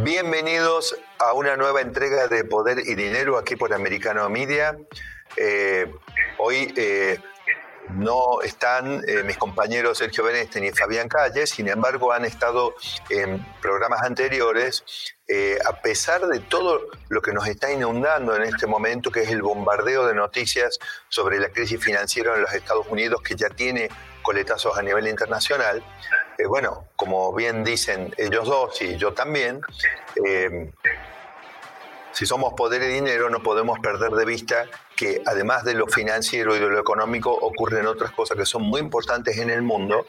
[0.00, 4.78] Bienvenidos a una nueva entrega de Poder y Dinero aquí por Americano Media.
[5.36, 5.92] Eh,
[6.38, 7.18] hoy eh,
[7.90, 12.74] no están eh, mis compañeros Sergio Beneste y Fabián Calle, sin embargo han estado
[13.10, 14.82] en programas anteriores,
[15.66, 16.80] a pesar de todo
[17.10, 20.78] lo que nos está inundando en este momento, que es el bombardeo de noticias
[21.10, 23.90] sobre la crisis financiera en los Estados Unidos, que ya tiene
[24.22, 25.82] coletazos a nivel internacional.
[26.48, 29.60] Bueno, como bien dicen ellos dos y yo también,
[32.12, 34.66] si somos poder y dinero, no podemos perder de vista
[34.96, 38.80] que además de lo financiero y de lo económico, ocurren otras cosas que son muy
[38.80, 40.06] importantes en el mundo,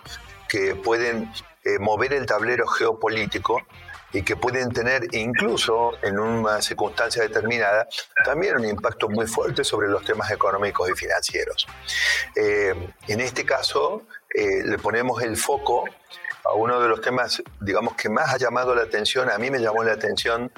[0.49, 1.31] que pueden
[1.63, 3.62] eh, mover el tablero geopolítico
[4.13, 7.88] y que pueden tener incluso en una circunstancia determinada
[8.23, 11.67] también un impacto muy fuerte sobre los temas económicos y financieros.
[12.35, 12.73] Eh,
[13.07, 15.85] en este caso, eh, le ponemos el foco
[16.45, 19.59] a uno de los temas, digamos, que más ha llamado la atención, a mí me
[19.59, 20.52] llamó la atención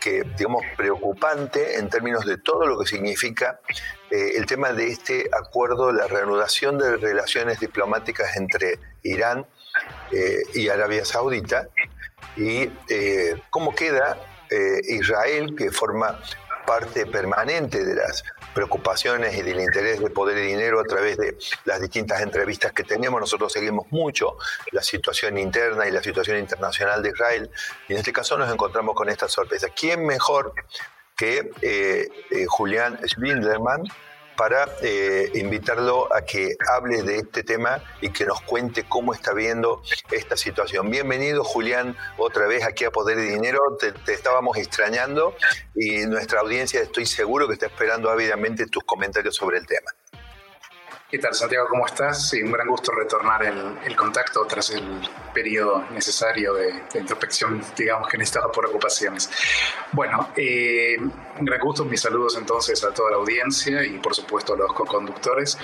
[0.00, 3.60] que, digamos, preocupante en términos de todo lo que significa
[4.10, 9.46] eh, el tema de este acuerdo, la reanudación de relaciones diplomáticas entre Irán
[10.52, 11.68] y Arabia Saudita,
[12.36, 14.18] y eh, cómo queda
[14.88, 16.18] Israel, que forma
[16.66, 21.36] parte permanente de las preocupaciones y del interés de poder y dinero a través de
[21.64, 23.20] las distintas entrevistas que tenemos.
[23.20, 24.36] Nosotros seguimos mucho
[24.72, 27.50] la situación interna y la situación internacional de Israel
[27.88, 29.68] y en este caso nos encontramos con esta sorpresa.
[29.74, 30.54] ¿Quién mejor
[31.16, 33.82] que eh, eh, Julián Schwindelman?
[34.40, 39.34] Para eh, invitarlo a que hable de este tema y que nos cuente cómo está
[39.34, 40.90] viendo esta situación.
[40.90, 43.60] Bienvenido, Julián, otra vez aquí a Poder y Dinero.
[43.78, 45.34] Te, te estábamos extrañando
[45.74, 49.90] y nuestra audiencia estoy seguro que está esperando ávidamente tus comentarios sobre el tema.
[51.10, 51.66] ¿Qué tal, Santiago?
[51.68, 52.28] ¿Cómo estás?
[52.28, 54.84] Sí, un gran gusto retornar el, contacto tras el
[55.34, 59.28] periodo necesario de, introspección, digamos, que necesitaba por ocupaciones.
[59.90, 64.54] Bueno, eh, un gran gusto, mis saludos entonces a toda la audiencia y por supuesto
[64.54, 65.58] a los co-conductores.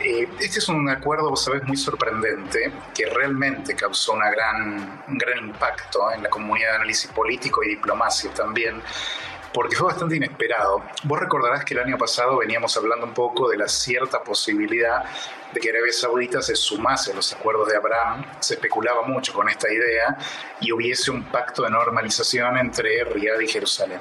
[0.00, 5.16] Eh, este es un acuerdo, vos sabés, muy sorprendente, que realmente causó una gran, un
[5.16, 8.82] gran impacto en la comunidad de análisis político y diplomacia también
[9.52, 10.82] porque fue bastante inesperado.
[11.04, 15.04] Vos recordarás que el año pasado veníamos hablando un poco de la cierta posibilidad
[15.52, 18.24] de que Arabia Saudita se sumase a los acuerdos de Abraham.
[18.40, 20.16] Se especulaba mucho con esta idea
[20.60, 24.00] y hubiese un pacto de normalización entre Riyadh y Jerusalén.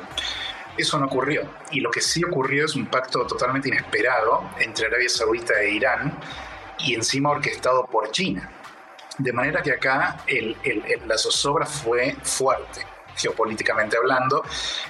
[0.78, 1.44] Eso no ocurrió.
[1.72, 6.18] Y lo que sí ocurrió es un pacto totalmente inesperado entre Arabia Saudita e Irán
[6.80, 8.50] y encima orquestado por China.
[9.18, 10.24] De manera que acá
[11.06, 12.86] la zozobra fue fuerte
[13.16, 14.44] geopolíticamente hablando,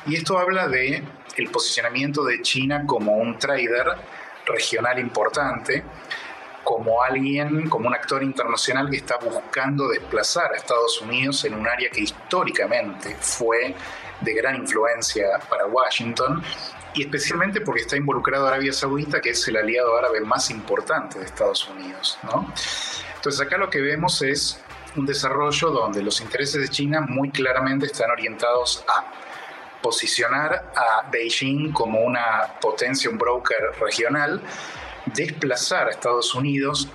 [0.06, 1.04] y esto habla de
[1.38, 3.88] el posicionamiento de China como un trader
[4.46, 5.84] regional importante,
[6.64, 11.68] como alguien, como un actor internacional que está buscando desplazar a Estados Unidos en un
[11.68, 13.76] área que históricamente fue
[14.22, 16.44] de gran influencia para Washington
[16.94, 21.26] y especialmente porque está involucrado Arabia Saudita, que es el aliado árabe más importante de
[21.26, 22.20] Estados Unidos.
[22.24, 22.52] ¿no?
[23.16, 24.62] Entonces acá lo que vemos es
[24.96, 29.06] un desarrollo donde los intereses de China muy claramente están orientados a
[29.82, 34.42] posicionar a Beijing como una potencia, un broker regional,
[35.06, 36.88] desplazar a Estados Unidos,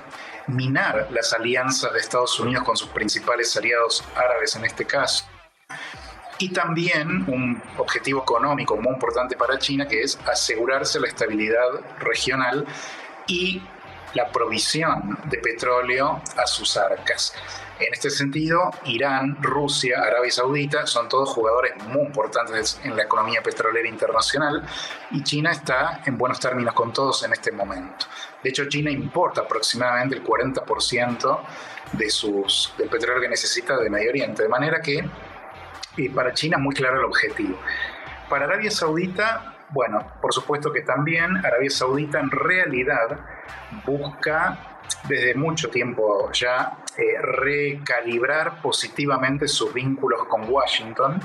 [0.47, 5.25] minar las alianzas de Estados Unidos con sus principales aliados árabes en este caso,
[6.39, 12.67] y también un objetivo económico muy importante para China que es asegurarse la estabilidad regional
[13.27, 13.63] y
[14.15, 17.35] la provisión de petróleo a sus arcas.
[17.79, 23.43] En este sentido, Irán, Rusia, Arabia Saudita son todos jugadores muy importantes en la economía
[23.43, 24.63] petrolera internacional
[25.11, 28.07] y China está en buenos términos con todos en este momento.
[28.43, 31.41] De hecho, China importa aproximadamente el 40%
[31.93, 35.05] de sus, del petróleo que necesita de Medio Oriente, de manera que
[35.99, 37.59] eh, para China es muy claro el objetivo.
[38.31, 43.19] Para Arabia Saudita bueno, por supuesto que también Arabia Saudita en realidad
[43.85, 44.76] busca
[45.09, 51.21] desde mucho tiempo ya eh, recalibrar positivamente sus vínculos con Washington,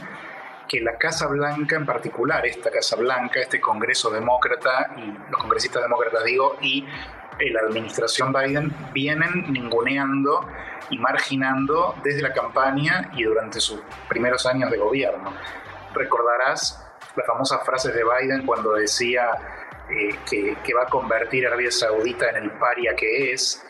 [0.68, 5.82] que la Casa Blanca en particular, esta Casa Blanca, este Congreso demócrata y los congresistas
[5.84, 6.86] demócratas digo, y
[7.50, 10.46] la administración Biden vienen ninguneando
[10.90, 15.34] y marginando desde la campaña y durante sus primeros años de gobierno.
[15.94, 16.86] Recordarás
[17.16, 19.32] las famosas frases de Biden cuando decía
[19.92, 23.64] eh, que, va a convertir a Arabia Saudita en el paria que es,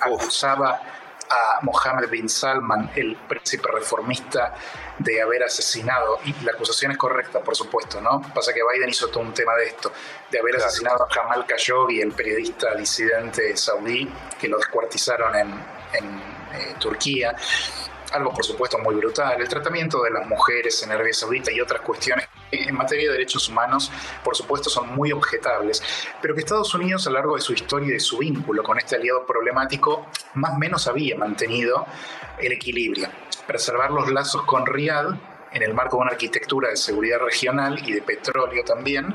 [0.00, 0.80] acusaba
[1.28, 4.54] a Mohammed bin Salman, el príncipe reformista,
[4.98, 8.22] de haber asesinado, y la acusación es correcta, por supuesto, ¿no?
[8.32, 9.92] Pasa que Biden hizo todo un tema de esto,
[10.30, 14.08] de haber asesinado a Jamal Khashoggi, el periodista disidente saudí,
[14.40, 15.48] que lo descuartizaron en,
[15.94, 16.18] en
[16.54, 17.34] eh, Turquía.
[18.12, 21.80] Algo por supuesto muy brutal, el tratamiento de las mujeres en Arabia Saudita y otras
[21.80, 23.90] cuestiones en materia de derechos humanos,
[24.22, 25.82] por supuesto, son muy objetables,
[26.20, 28.78] pero que Estados Unidos a lo largo de su historia y de su vínculo con
[28.78, 31.86] este aliado problemático, más o menos había mantenido
[32.38, 33.08] el equilibrio,
[33.46, 35.06] preservar los lazos con Riad
[35.52, 39.14] en el marco de una arquitectura de seguridad regional y de petróleo también,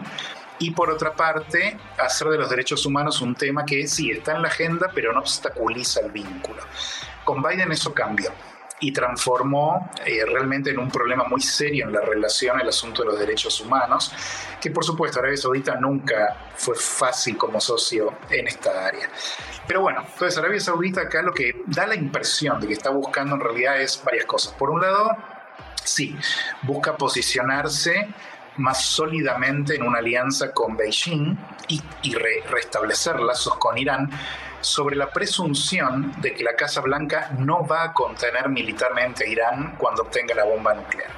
[0.60, 4.44] y por otra parte, hacer de los derechos humanos un tema que sí está en
[4.44, 6.62] la agenda, pero no obstaculiza el vínculo.
[7.24, 8.32] Con Biden eso cambió
[8.82, 13.10] y transformó eh, realmente en un problema muy serio en la relación el asunto de
[13.10, 14.12] los derechos humanos,
[14.60, 19.08] que por supuesto Arabia Saudita nunca fue fácil como socio en esta área.
[19.68, 23.36] Pero bueno, entonces Arabia Saudita acá lo que da la impresión de que está buscando
[23.36, 24.54] en realidad es varias cosas.
[24.54, 25.16] Por un lado,
[25.84, 26.18] sí,
[26.64, 28.10] busca posicionarse
[28.58, 31.38] más sólidamente en una alianza con Beijing
[31.68, 31.82] y,
[32.50, 34.10] restablecer lazos con Irán
[34.62, 39.76] sobre la presunción de que la Casa Blanca no va a contener militarmente a Irán
[39.78, 41.10] cuando obtenga la bomba nuclear.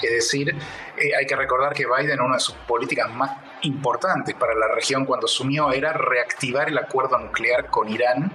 [0.00, 0.54] Es decir,
[0.96, 3.30] eh, hay que recordar que Biden, una de sus políticas más
[3.62, 8.32] importantes para la región cuando asumió, era reactivar el acuerdo nuclear con Irán,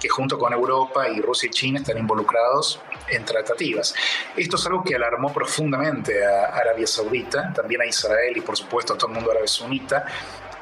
[0.00, 3.94] que junto con Europa y Rusia y China están involucrados en tratativas.
[4.34, 8.94] Esto es algo que alarmó profundamente a Arabia Saudita, también a Israel y por supuesto
[8.94, 10.06] a todo el mundo árabe sunita.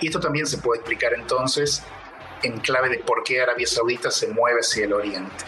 [0.01, 1.85] Y esto también se puede explicar entonces
[2.43, 5.45] en clave de por qué Arabia Saudita se mueve hacia el oriente.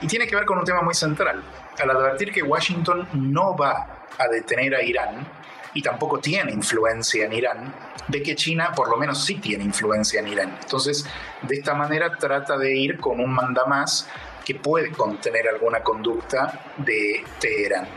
[0.00, 1.42] Y tiene que ver con un tema muy central.
[1.78, 5.26] Al advertir que Washington no va a detener a Irán
[5.72, 7.74] y tampoco tiene influencia en Irán,
[8.08, 10.58] ve que China por lo menos sí tiene influencia en Irán.
[10.62, 11.06] Entonces,
[11.42, 14.08] de esta manera trata de ir con un mandamás
[14.44, 17.88] que puede contener alguna conducta de Teherán.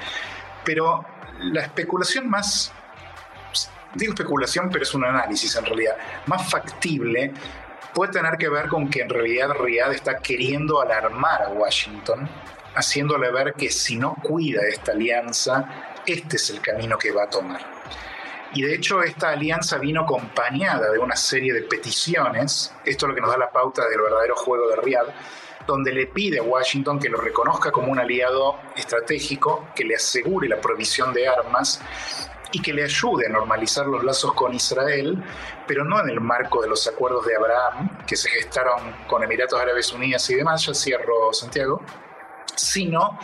[0.63, 1.05] Pero
[1.39, 2.71] la especulación más,
[3.93, 7.33] digo especulación, pero es un análisis en realidad, más factible
[7.97, 12.29] puede tener que ver con que en realidad Riyadh está queriendo alarmar a Washington,
[12.75, 17.29] haciéndole ver que si no cuida esta alianza, este es el camino que va a
[17.31, 17.59] tomar.
[18.53, 23.15] Y de hecho esta alianza vino acompañada de una serie de peticiones, esto es lo
[23.15, 25.07] que nos da la pauta del verdadero juego de Riyadh,
[25.65, 30.47] donde le pide a Washington que lo reconozca como un aliado estratégico, que le asegure
[30.47, 31.81] la provisión de armas
[32.51, 35.23] y que le ayude a normalizar los lazos con Israel,
[35.67, 39.59] pero no en el marco de los acuerdos de Abraham que se gestaron con Emiratos
[39.59, 41.81] Árabes Unidos y demás, ya cierro Santiago,
[42.55, 43.19] sino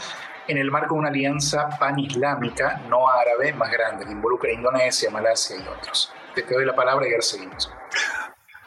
[0.48, 5.10] en el marco de una alianza pan-islámica no árabe más grande, que involucra a Indonesia,
[5.10, 6.12] Malasia y otros.
[6.36, 7.72] Te doy la palabra y ahora seguimos.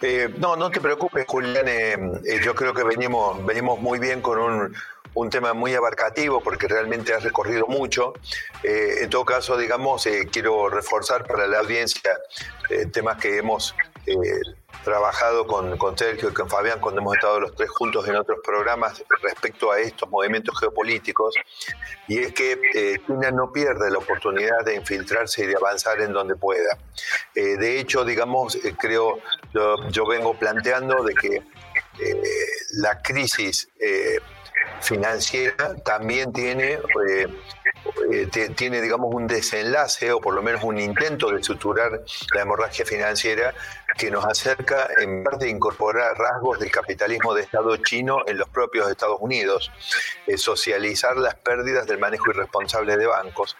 [0.02, 1.66] Eh, no, no te preocupes, Julián.
[1.66, 4.76] Eh, eh, yo creo que venimos, venimos muy bien con un,
[5.16, 8.12] un tema muy abarcativo porque realmente has recorrido mucho.
[8.62, 12.16] en todo caso, digamos, quiero reforzar para la audiencia
[12.92, 13.74] temas que hemos
[14.84, 18.38] trabajado con, con Sergio y con Fabián cuando hemos estado los tres juntos en otros
[18.44, 21.34] programas respecto a estos movimientos geopolíticos,
[22.08, 26.12] y es que eh, China no pierde la oportunidad de infiltrarse y de avanzar en
[26.12, 26.78] donde pueda.
[27.34, 29.18] Eh, de hecho, digamos, eh, creo,
[29.52, 31.42] yo, yo, vengo planteando de que
[32.78, 33.68] la crisis
[34.80, 36.78] financiera también tiene
[38.10, 42.02] eh, tiene, digamos, un desenlace o por lo menos un intento de estructurar
[42.34, 43.54] la hemorragia financiera
[43.96, 48.48] que nos acerca en parte a incorporar rasgos del capitalismo de Estado chino en los
[48.48, 49.72] propios Estados Unidos,
[50.26, 53.56] eh, socializar las pérdidas del manejo irresponsable de bancos.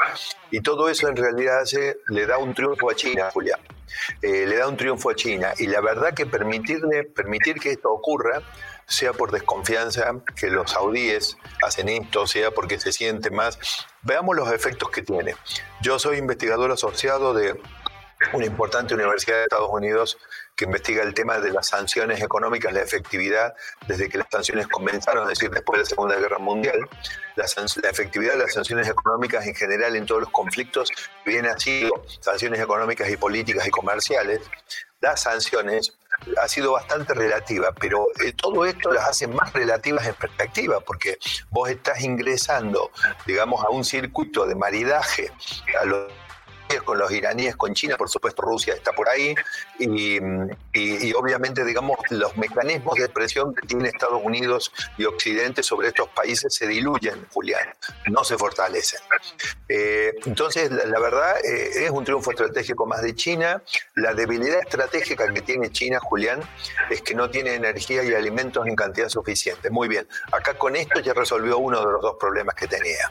[0.50, 1.64] Y todo eso en realidad
[2.08, 3.60] le da un triunfo a China, Julián.
[4.20, 5.54] Eh, le da un triunfo a China.
[5.58, 8.42] Y la verdad que permitirle, permitir que esto ocurra
[8.86, 13.58] sea por desconfianza que los saudíes hacen esto, sea porque se siente más.
[14.02, 15.34] Veamos los efectos que tiene.
[15.82, 17.60] Yo soy investigador asociado de
[18.32, 20.18] una importante universidad de Estados Unidos
[20.54, 23.54] que investiga el tema de las sanciones económicas, la efectividad
[23.86, 26.88] desde que las sanciones comenzaron, es decir, después de la Segunda Guerra Mundial.
[27.36, 27.44] La,
[27.82, 30.90] la efectividad de las sanciones económicas en general en todos los conflictos
[31.26, 31.90] viene así,
[32.20, 34.40] sanciones económicas y políticas y comerciales.
[35.02, 35.92] Las sanciones
[36.42, 41.18] ha sido bastante relativa, pero eh, todo esto las hace más relativas en perspectiva, porque
[41.50, 42.90] vos estás ingresando,
[43.26, 45.30] digamos, a un circuito de maridaje
[45.80, 46.12] a los
[46.84, 49.34] con los iraníes, con China, por supuesto Rusia está por ahí,
[49.78, 50.18] y,
[51.14, 56.54] obviamente, digamos, los mecanismos de presión que tiene Estados Unidos y Occidente sobre estos países
[56.54, 57.68] se diluyen, Julián,
[58.06, 59.00] no se fortalecen.
[59.68, 63.62] Eh, entonces, la, verdad, eh, es un triunfo estratégico más de China.
[63.94, 66.40] La debilidad estratégica que tiene China, Julián,
[66.90, 69.70] es que no tiene energía y alimentos en cantidad suficiente.
[69.70, 73.10] Muy bien, acá con esto ya resolvió uno de los dos problemas que tenía,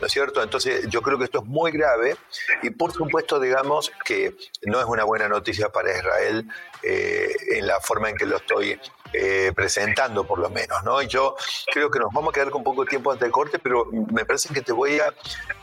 [0.00, 0.42] ¿no es cierto?
[0.42, 2.16] Entonces, yo creo que esto es muy grave
[2.62, 6.48] y por supuesto, digamos que no es una buena noticia para Israel
[6.82, 8.80] eh, en la forma en que lo estoy
[9.12, 11.00] eh, presentando por lo menos, ¿no?
[11.02, 11.36] Y yo
[11.72, 14.52] creo que nos vamos a quedar con poco tiempo antes del corte, pero me parece
[14.52, 15.12] que te voy a...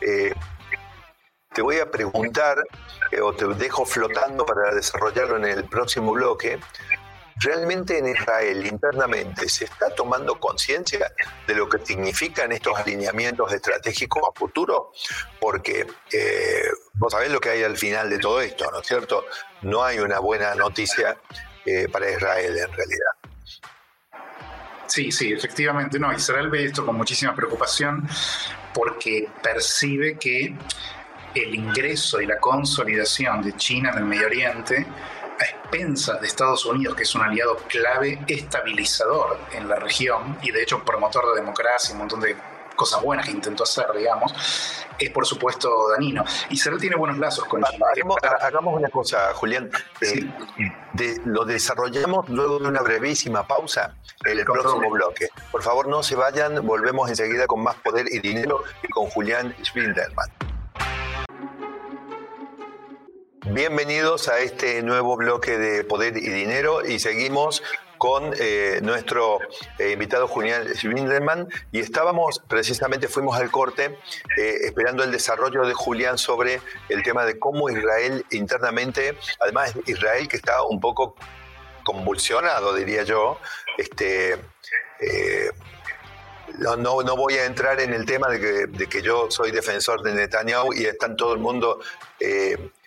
[0.00, 0.32] Eh,
[1.52, 2.56] te voy a preguntar,
[3.22, 6.58] o te dejo flotando para desarrollarlo en el próximo bloque,
[7.36, 11.12] ¿Realmente en Israel internamente se está tomando conciencia
[11.46, 14.92] de lo que significan estos alineamientos estratégicos a futuro?
[15.40, 15.86] Porque
[16.94, 19.24] vos sabés lo que hay al final de todo esto, ¿no es cierto?
[19.62, 21.16] No hay una buena noticia
[21.64, 23.10] eh, para Israel en realidad.
[24.86, 25.98] Sí, sí, efectivamente.
[25.98, 28.06] No, Israel ve esto con muchísima preocupación
[28.72, 30.54] porque percibe que
[31.34, 34.86] el ingreso y la consolidación de China en el Medio Oriente
[35.40, 40.52] a expensas de Estados Unidos, que es un aliado clave estabilizador en la región y
[40.52, 42.36] de hecho promotor de democracia, un montón de
[42.74, 44.32] cosas buenas que intentó hacer, digamos,
[44.98, 46.24] es por supuesto danino.
[46.50, 47.86] Israel tiene buenos lazos con China.
[48.40, 49.70] Hagamos, una cosa, Julián.
[50.00, 55.28] Eh, lo desarrollamos luego de una brevísima pausa en el próximo bloque.
[55.50, 59.54] Por favor, no se vayan, volvemos enseguida con más poder y dinero y con Julián
[59.62, 60.30] Schwindelman.
[63.46, 67.62] Bienvenidos a este nuevo bloque de Poder y Dinero y seguimos
[68.04, 69.38] con eh, nuestro
[69.78, 73.98] eh, invitado Julián Schwindelman y estábamos, precisamente fuimos al corte
[74.36, 80.28] eh, esperando el desarrollo de Julián sobre el tema de cómo Israel internamente, además Israel
[80.28, 81.16] que está un poco
[81.82, 83.38] convulsionado, diría yo,
[83.78, 84.38] este,
[86.58, 90.74] no, no, voy a entrar en el tema de que, yo soy defensor de Netanyahu
[90.74, 91.80] y están todo el mundo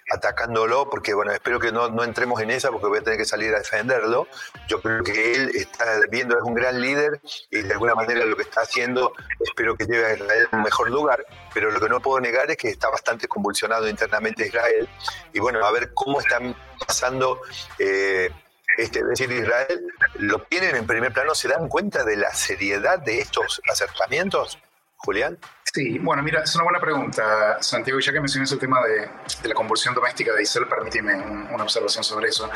[0.10, 3.26] atacándolo, porque bueno, espero que no, no, entremos en esa porque voy a tener que
[3.26, 4.28] salir a defenderlo.
[4.68, 7.20] Yo creo que él está viendo, es un gran líder
[7.52, 10.64] y de alguna manera lo que está haciendo espero que lleve a Israel a un
[10.64, 14.88] mejor lugar, pero lo que no puedo negar es que está bastante convulsionado internamente Israel
[15.34, 17.42] y bueno, a ver cómo están pasando...
[17.80, 18.30] Eh,
[18.78, 19.88] este, es decir, Israel,
[20.20, 24.60] lo tienen en primer plano, ¿se dan cuenta de la seriedad de estos acercamientos,
[24.98, 25.38] Julián?
[25.64, 28.00] Sí, bueno, mira, es una buena pregunta, Santiago.
[28.00, 32.30] Ya que mencionas el tema de, la convulsión doméstica de Israel, permíteme una observación sobre
[32.30, 32.50] eso.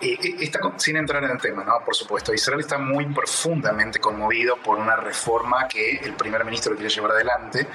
[0.00, 1.84] Eh, eh, sin entrar en el tema, ¿no?
[1.84, 6.88] Por supuesto, Israel está muy profundamente conmovido por una reforma que el primer ministro quiere
[6.88, 7.66] llevar adelante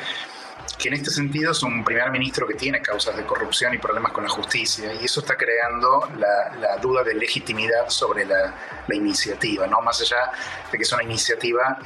[0.83, 4.11] que en este sentido es un primer ministro que tiene causas de corrupción y problemas
[4.11, 8.53] con la justicia, y eso está creando la, duda de legitimidad sobre la,
[8.91, 9.79] iniciativa, ¿no?
[9.79, 10.29] Más allá
[10.69, 11.79] de que es una iniciativa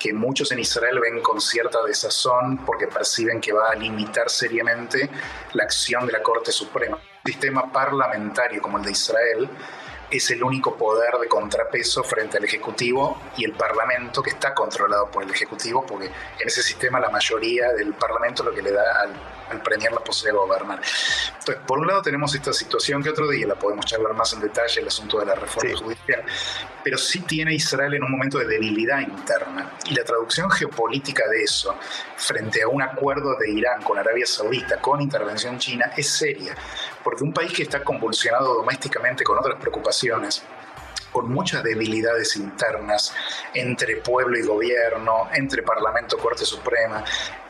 [0.00, 5.10] que muchos en Israel ven con cierta desazón porque perciben que va a limitar seriamente
[5.52, 6.96] la acción de la Corte Suprema.
[6.96, 9.50] Un sistema parlamentario como el de Israel
[10.10, 15.10] es el único poder de contrapeso frente al Ejecutivo y el Parlamento que está controlado
[15.10, 18.72] por el Ejecutivo, porque en ese sistema la mayoría del Parlamento es lo que le
[18.72, 20.80] da al al premiar la posibilidad de gobernar.
[21.38, 24.40] Entonces, por un lado tenemos esta situación que otro día la podemos charlar más en
[24.40, 26.22] detalle, el asunto de la reforma judicial,
[26.84, 29.72] pero sí tiene Israel en un momento de debilidad interna.
[29.86, 31.76] Y la traducción geopolítica de eso,
[32.16, 36.54] frente a un acuerdo de Irán con Arabia Saudita, con intervención china, es seria,
[37.02, 40.42] porque un país que está convulsionado domésticamente con otras preocupaciones,
[41.12, 43.14] con muchas debilidades internas
[43.54, 47.04] entre pueblo y gobierno, entre Parlamento, Corte Suprema,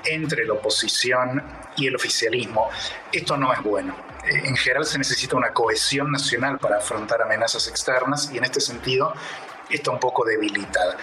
[0.05, 1.43] entre la oposición
[1.77, 2.71] y el oficialismo.
[3.13, 3.97] Esto no es bueno.
[4.25, 9.15] En general se necesita una cohesión nacional para afrontar amenazas externas y en este sentido
[9.71, 10.97] está un poco debilitada.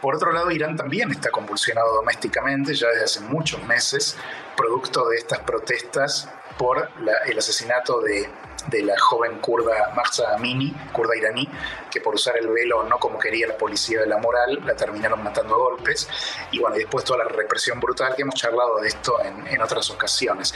[0.00, 4.16] Por otro lado, Irán también está convulsionado domésticamente ya desde hace muchos meses,
[4.56, 6.90] producto de estas protestas por
[7.26, 8.28] el asesinato de
[8.68, 11.48] de la joven kurda Mahsa Amini, kurda iraní,
[11.90, 15.22] que por usar el velo no como quería la policía de la moral, la terminaron
[15.22, 16.08] matando a golpes.
[16.50, 19.90] Y bueno, y después toda la represión brutal que hemos charlado de esto en, otras
[19.90, 20.54] ocasiones.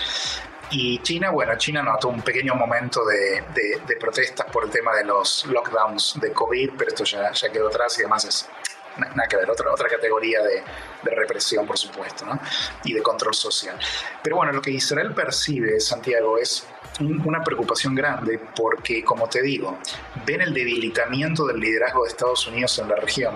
[0.70, 5.04] Y China, bueno, China notó un pequeño momento de, de, protestas por el tema de
[5.04, 8.48] los lockdowns de COVID, pero esto ya, ya quedó atrás y además es
[8.98, 10.62] nada que ver, otra, otra categoría de,
[11.02, 12.38] de represión, por supuesto, ¿no?
[12.84, 13.76] y de control social.
[14.22, 16.66] Pero bueno, lo que Israel percibe, Santiago, es
[17.00, 19.78] una preocupación grande porque, como te digo,
[20.24, 23.34] ven el debilitamiento del liderazgo de Estados Unidos en la región.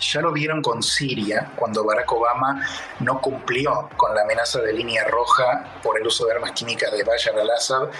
[0.00, 2.66] Ya lo vieron con Siria, cuando Barack Obama
[3.00, 7.04] no cumplió con la amenaza de línea roja por el uso de armas químicas de
[7.04, 7.90] Bashar al-Assad,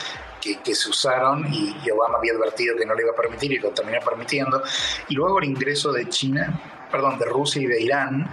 [0.40, 3.58] que, se usaron y, y, Obama había advertido que no lo iba a permitir y
[3.58, 4.62] lo terminó permitiendo.
[5.08, 6.58] Y luego el ingreso de China,
[6.90, 8.30] perdón, de Rusia y de Irán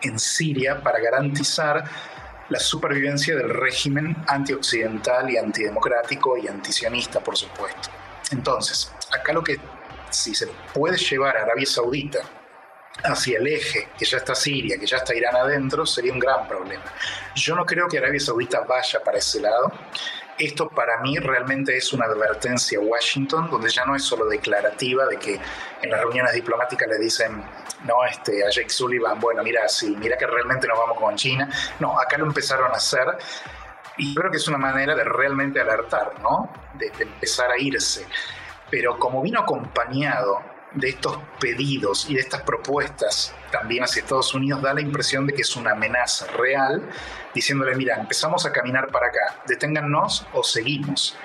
[0.00, 1.84] en Siria para garantizar
[2.48, 7.90] la supervivencia del régimen antioccidental y antidemocrático y antisionista, por supuesto.
[8.32, 9.58] Entonces, acá lo que
[10.10, 12.20] si se puede llevar a Arabia Saudita
[13.04, 16.46] hacia el eje, que ya está Siria, que ya está Irán adentro, sería un gran
[16.46, 16.84] problema.
[17.34, 19.72] Yo no creo que Arabia Saudita vaya para ese lado.
[20.38, 25.06] Esto para mí realmente es una advertencia a Washington, donde ya no es solo declarativa
[25.06, 25.38] de que
[25.82, 27.44] en las reuniones diplomáticas le dicen
[27.84, 31.48] no este, a Jake Sullivan, bueno, mira, sí, mira que realmente nos vamos con China.
[31.78, 33.06] No, acá lo empezaron a hacer
[33.98, 36.50] y creo que es una manera de realmente alertar, ¿no?
[36.74, 38.06] de empezar a irse.
[38.70, 40.42] Pero como vino acompañado
[40.74, 45.34] de estos pedidos y de estas propuestas también hacia Estados Unidos da la impresión de
[45.34, 46.88] que es una amenaza real,
[47.34, 51.16] diciéndole, mira, empezamos a caminar para acá, deténgannos o seguimos.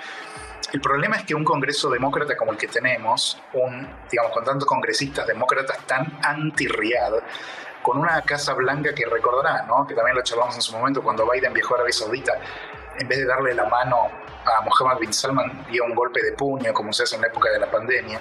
[0.72, 4.66] El problema es que un Congreso demócrata como el que tenemos, un, digamos, con tantos
[4.66, 7.12] congresistas demócratas tan anti-Riad,
[7.82, 9.86] con una Casa Blanca que recordará, ¿no?
[9.86, 12.32] que también lo charlamos en su momento cuando Biden viajó a Arabia Saudita,
[12.98, 14.08] en vez de darle la mano
[14.44, 17.50] a Mohammed bin Salman, dio un golpe de puño, como se hace en la época
[17.50, 18.20] de la pandemia.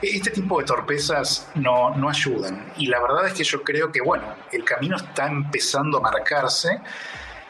[0.00, 2.72] Este tipo de torpezas no, no ayudan.
[2.76, 6.80] Y la verdad es que yo creo que, bueno, el camino está empezando a marcarse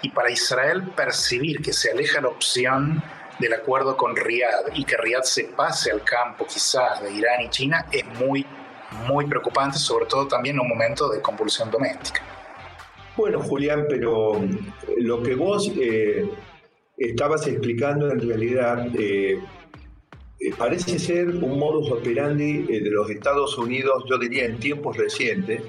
[0.02, 3.02] y para Israel percibir que se aleja la opción
[3.38, 7.50] del acuerdo con Riyadh y que Riyadh se pase al campo quizás de Irán y
[7.50, 8.44] China es muy,
[9.06, 12.22] muy preocupante, sobre todo también en un momento de compulsión doméstica.
[13.16, 14.40] Bueno, Julián, pero
[14.98, 16.28] lo que vos eh,
[16.96, 19.40] estabas explicando en realidad eh,
[20.48, 24.96] eh, parece ser un modus operandi eh, de los Estados Unidos, yo diría en tiempos
[24.96, 25.62] recientes,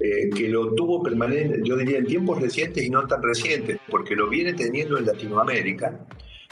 [0.00, 4.14] eh, que lo tuvo permanente, yo diría en tiempos recientes y no tan recientes, porque
[4.14, 6.06] lo viene teniendo en Latinoamérica.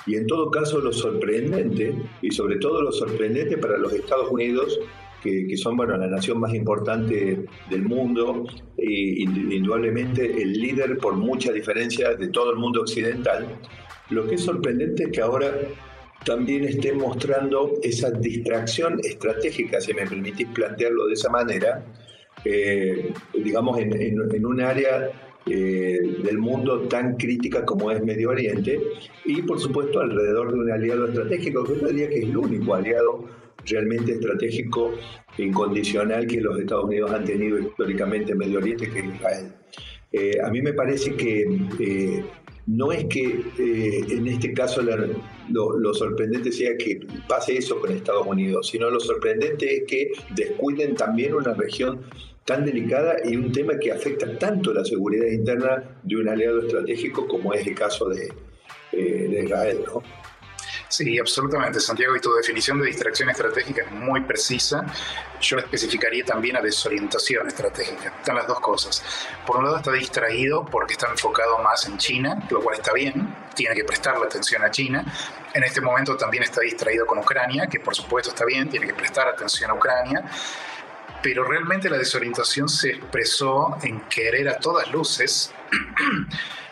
[0.07, 4.79] Y en todo caso lo sorprendente, y sobre todo lo sorprendente para los Estados Unidos,
[5.23, 8.47] que, son bueno, la nación más importante del mundo
[8.79, 13.47] e indudablemente el líder por mucha diferencia de todo el mundo occidental,
[14.09, 15.55] lo que es sorprendente es que ahora
[16.24, 21.82] también esté mostrando esa distracción estratégica, si me permitís plantearlo de esa manera,
[22.44, 25.10] eh, digamos, en, un área
[25.46, 28.80] eh, del mundo tan crítica como es Medio Oriente
[29.24, 32.74] y, por supuesto, alrededor de un aliado estratégico, que yo diría que es el único
[32.74, 33.24] aliado
[33.66, 34.92] realmente estratégico
[35.36, 39.52] e incondicional que los Estados Unidos han tenido históricamente en Medio Oriente, que es Israel.
[40.12, 42.24] Eh, a mí me parece que
[42.70, 43.24] no es que
[43.58, 49.00] eh, en este caso lo, sorprendente sea que pase eso con Estados Unidos, sino lo
[49.00, 52.02] sorprendente es que descuiden también una región
[52.44, 57.26] tan delicada y un tema que afecta tanto la seguridad interna de un aliado estratégico
[57.26, 58.28] como es el caso de,
[58.92, 59.78] eh, de Israel.
[59.87, 60.02] ¿no?
[60.90, 64.85] Sí, absolutamente, Santiago, y tu definición de distracción estratégica es muy precisa.
[65.40, 68.12] Yo la especificaría también a desorientación estratégica.
[68.18, 69.00] Están las dos cosas.
[69.46, 73.33] Por un lado está distraído porque está enfocado más en China, lo cual está bien,
[73.55, 75.05] tiene que prestarle atención a China.
[75.55, 78.94] En este momento también está distraído con Ucrania, que por supuesto está bien, tiene que
[78.94, 80.24] prestar atención a Ucrania
[81.22, 85.53] pero realmente la desorientación se expresó en querer a todas luces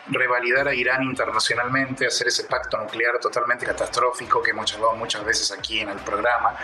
[0.09, 5.51] revalidar a Irán internacionalmente, hacer ese pacto nuclear totalmente catastrófico que hemos hablado muchas veces
[5.51, 6.55] aquí en el programa.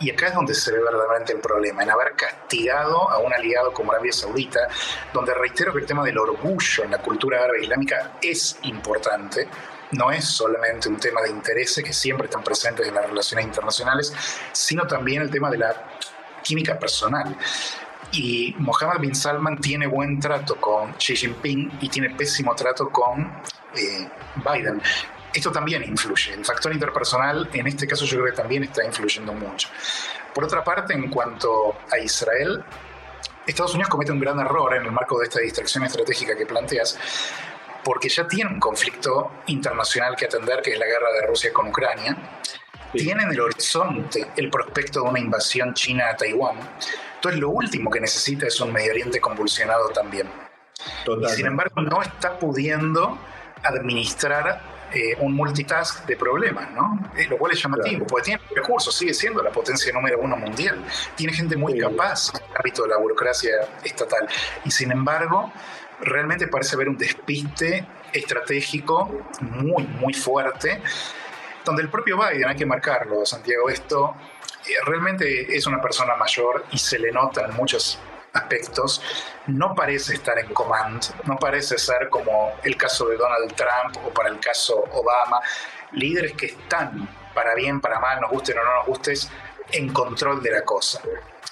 [0.00, 3.72] Y acá es donde se ve verdaderamente el problema, en haber castigado a un aliado
[3.72, 4.68] como Arabia Saudita,
[5.12, 9.48] donde reitero que el tema del orgullo en la cultura árabe islámica es importante,
[9.92, 14.12] no es solamente un tema de intereses que siempre están presentes en las relaciones internacionales,
[14.52, 15.74] sino también el tema de la
[16.42, 17.36] química personal.
[18.14, 23.22] Y Mohammed bin Salman tiene buen trato con Xi Jinping y tiene pésimo trato con
[23.74, 24.80] eh, Biden.
[25.34, 26.32] Esto también influye.
[26.32, 29.68] El factor interpersonal, en este caso, yo creo que también está influyendo mucho.
[30.32, 32.62] Por otra parte, en cuanto a Israel,
[33.44, 36.96] Estados Unidos comete un gran error en el marco de esta distracción estratégica que planteas,
[37.82, 41.66] porque ya tiene un conflicto internacional que atender, que es la guerra de Rusia con
[41.66, 42.16] Ucrania.
[42.92, 46.58] Tiene en el horizonte el prospecto de una invasión china a Taiwán
[47.24, 50.28] entonces lo último que necesita es un Medio Oriente convulsionado también.
[51.22, 53.18] Y sin embargo no está pudiendo
[53.62, 54.60] administrar
[54.92, 57.00] eh, un multitask de problemas, ¿no?
[57.16, 60.84] Eh, lo cual es llamativo, porque tiene recursos, sigue siendo la potencia número uno mundial,
[61.16, 64.28] tiene gente muy capaz en el ámbito de la burocracia estatal,
[64.66, 65.50] y sin embargo,
[66.02, 69.10] realmente parece haber un despiste estratégico
[69.40, 70.82] muy, muy fuerte,
[71.64, 74.14] donde el propio Biden, hay que marcarlo, Santiago, esto
[74.84, 77.98] realmente es una persona mayor y se le nota en muchos
[78.32, 79.00] aspectos,
[79.46, 84.10] no parece estar en command, no parece ser como el caso de Donald Trump o
[84.12, 85.40] para el caso Obama,
[85.92, 89.30] líderes que están, para bien, para mal, nos gusten o no nos gustes,
[89.74, 91.02] en control de la cosa.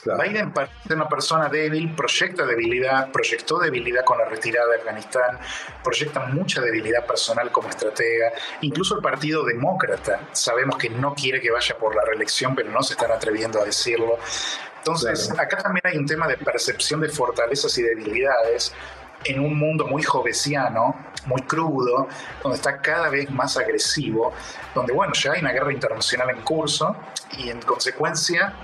[0.05, 5.39] Biden parece una persona débil, proyecta debilidad, proyectó debilidad con la retirada de Afganistán,
[5.83, 8.33] proyecta mucha debilidad personal como estratega.
[8.63, 12.83] Incluso el Partido Demócrata sabemos que no quiere que vaya por la reelección, pero no
[12.83, 14.19] se están atreviendo a decirlo.
[14.79, 18.73] Entonces, acá también hay un tema de percepción de fortalezas y debilidades
[19.25, 22.09] en un mundo muy jovesiano, muy crudo,
[22.43, 24.33] donde está cada vez más agresivo,
[24.75, 26.97] donde, bueno, ya hay una guerra internacional en curso
[27.39, 28.55] y en consecuencia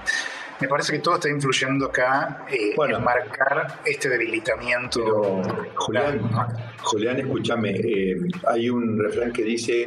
[0.60, 5.42] me parece que todo está influyendo acá eh, en marcar este debilitamiento.
[5.76, 6.30] Julián,
[6.82, 8.16] Julián, escúchame, eh,
[8.48, 9.86] hay un refrán que dice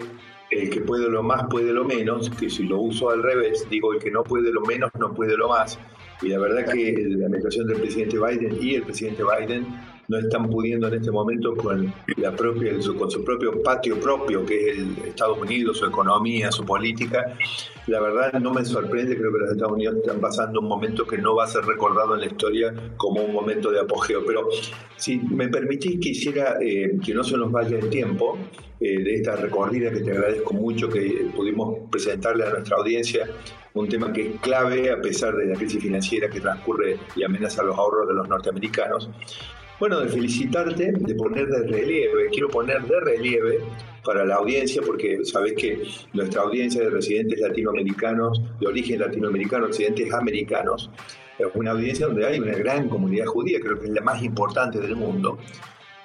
[0.50, 3.94] el que puede lo más puede lo menos, que si lo uso al revés, digo
[3.94, 5.78] el que no puede lo menos no puede lo más.
[6.22, 9.66] Y la verdad que la administración del presidente Biden y el presidente Biden
[10.12, 14.72] no están pudiendo en este momento con, la propia, con su propio patio propio, que
[14.72, 17.38] es el Estados Unidos, su economía, su política.
[17.88, 21.18] La verdad no me sorprende, creo que los Estados Unidos están pasando un momento que
[21.18, 24.26] no va a ser recordado en la historia como un momento de apogeo.
[24.28, 24.50] Pero
[24.98, 28.38] si me permitís, quisiera eh, que no se nos vaya el tiempo
[28.82, 33.30] eh, de esta recorrida, que te agradezco mucho que pudimos presentarle a nuestra audiencia
[33.74, 37.64] un tema que es clave a pesar de la crisis financiera que transcurre y amenaza
[37.64, 39.10] los ahorros de los norteamericanos.
[39.82, 43.62] Bueno, de felicitarte, de poner de relieve, quiero poner de relieve
[44.06, 45.82] para la audiencia, porque sabés que
[46.14, 50.92] nuestra audiencia de residentes latinoamericanos, de origen latinoamericano, residentes americanos,
[51.40, 54.78] es una audiencia donde hay una gran comunidad judía, creo que es la más importante
[54.80, 55.40] del mundo.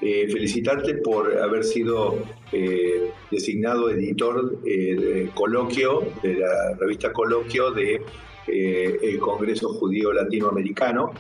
[0.01, 2.19] Eh, felicitarte por haber sido
[2.53, 8.01] eh, designado editor eh, de coloquio, de la revista Coloquio de
[8.49, 11.13] el Congreso Judío Latinoamericano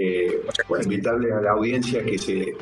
[0.00, 0.40] eh,
[0.82, 2.54] invitarles a la audiencia que se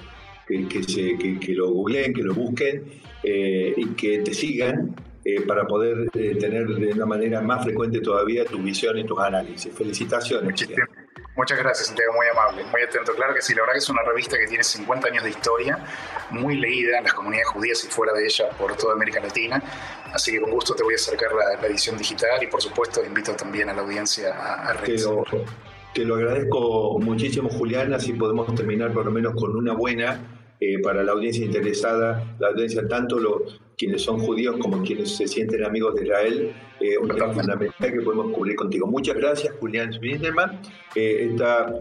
[0.48, 2.85] que, se, que, lo googleen, que lo busquen
[3.22, 8.01] eh, y que te sigan eh, para poder eh, tener de una manera más frecuente
[8.01, 9.72] todavía tu visión y tus análisis.
[9.74, 10.68] Felicitaciones.
[11.37, 13.12] Muchas gracias, Santiago, muy amable, muy atento.
[13.14, 15.79] Claro que sí, la verdad que es una revista que tiene 50 años de historia,
[16.31, 19.62] muy leída en las comunidades judías y fuera de ella por toda América Latina.
[20.12, 23.37] Así que con gusto te voy a acercar la, edición digital y por supuesto invito
[23.37, 24.72] también a la audiencia a, a
[25.94, 30.81] te lo agradezco muchísimo, Julián, así podemos terminar por lo menos con una buena eh,
[30.81, 35.64] para la audiencia interesada, la audiencia tanto los quienes son judíos como quienes se sienten
[35.64, 38.88] amigos de Israel, eh, un tema fundamental que podemos cubrir contigo.
[38.88, 40.61] Muchas gracias, Julián Schminderman.
[40.96, 41.77] Eh, esta,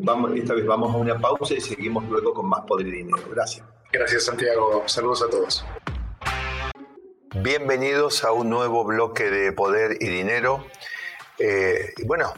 [0.00, 3.22] vamos, esta vez vamos a una pausa y seguimos luego con más Poder y Dinero.
[3.34, 3.66] Gracias.
[3.90, 4.82] Gracias, Santiago.
[4.84, 5.64] Saludos a todos.
[7.42, 10.66] Bienvenidos a un nuevo bloque de Poder y Dinero.
[12.04, 12.34] bueno,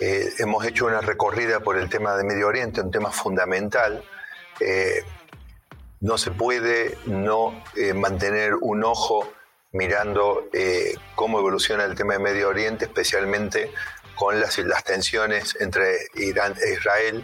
[0.00, 4.04] eh, hemos hecho una recorrida por el tema de Medio Oriente, un tema fundamental.
[4.60, 5.04] Eh,
[6.00, 9.32] no se puede no eh, mantener un ojo
[9.72, 10.48] mirando
[11.14, 13.70] cómo evoluciona el tema de Medio Oriente, especialmente
[14.14, 17.22] con las, las tensiones entre Irán e Israel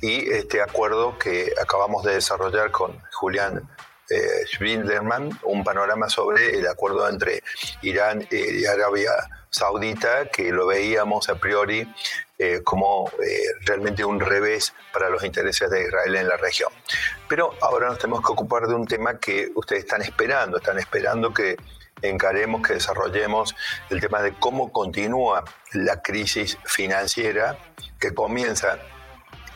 [0.00, 3.62] y este acuerdo que acabamos de desarrollar con Julián
[4.10, 4.44] eh,
[5.44, 7.42] un panorama sobre el acuerdo entre
[7.80, 9.12] Irán y Arabia
[9.43, 9.43] Saudita,
[10.32, 11.86] que lo veíamos a priori
[12.38, 16.70] eh, como eh, realmente un revés para los intereses de Israel en la región.
[17.28, 21.32] Pero ahora nos tenemos que ocupar de un tema que ustedes están esperando, están esperando
[21.32, 21.56] que
[22.02, 23.54] encaremos, que desarrollemos
[23.90, 27.56] el tema de cómo continúa la crisis financiera
[28.00, 28.78] que comienza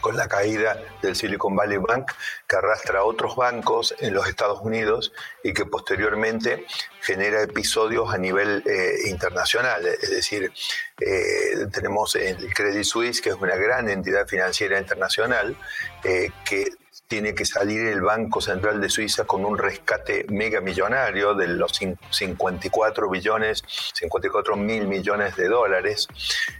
[0.00, 2.12] con la caída del Silicon Valley Bank,
[2.46, 6.66] que arrastra a otros bancos en los Estados Unidos y que posteriormente
[7.00, 9.86] genera episodios a nivel eh, internacional.
[9.86, 10.52] Es decir,
[11.00, 15.56] eh, tenemos el Credit Suisse, que es una gran entidad financiera internacional,
[16.04, 16.66] eh, que
[17.08, 21.72] tiene que salir el Banco Central de Suiza con un rescate mega millonario de los
[22.10, 26.06] 54 billones, 54 mil millones de dólares.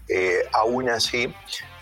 [0.09, 1.33] Eh, aún así,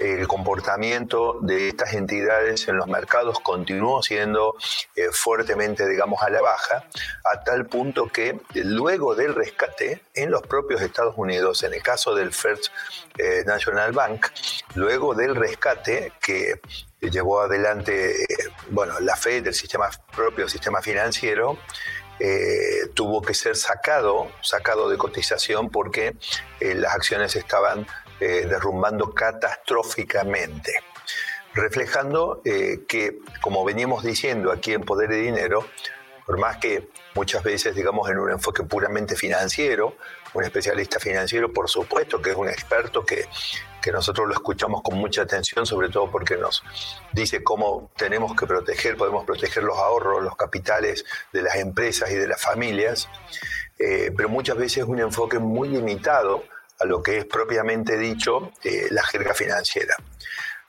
[0.00, 4.56] el comportamiento de estas entidades en los mercados continuó siendo
[4.96, 6.84] eh, fuertemente, digamos, a la baja,
[7.32, 12.16] a tal punto que luego del rescate en los propios Estados Unidos, en el caso
[12.16, 12.66] del First
[13.16, 14.26] eh, National Bank,
[14.74, 16.60] luego del rescate que
[17.00, 18.26] llevó adelante eh,
[18.70, 21.58] bueno, la fe del sistema, propio sistema financiero,
[22.18, 26.16] eh, tuvo que ser sacado, sacado de cotización porque
[26.60, 27.86] eh, las acciones estaban
[28.18, 30.72] derrumbando catastróficamente,
[31.52, 35.68] reflejando que, como veníamos diciendo aquí en Poder y Dinero,
[36.24, 39.98] por más que muchas veces, digamos, en un enfoque puramente financiero,
[40.36, 43.26] un especialista financiero, por supuesto, que es un experto que
[43.86, 46.64] que nosotros lo escuchamos con mucha atención, sobre todo porque nos
[47.12, 52.16] dice cómo tenemos que proteger, podemos proteger los ahorros, los capitales de las empresas y
[52.16, 53.08] de las familias,
[53.78, 56.42] eh, pero muchas veces un enfoque muy limitado
[56.80, 59.94] a lo que es propiamente dicho eh, la jerga financiera.